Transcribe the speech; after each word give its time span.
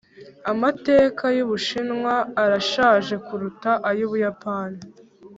amateka 0.51 1.23
y'ubushinwa 1.37 2.13
arashaje 2.43 3.15
kuruta 3.25 3.71
ay'ubuyapani. 3.89 4.81